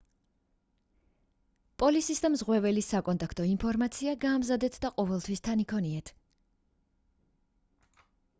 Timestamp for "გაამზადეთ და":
4.25-4.93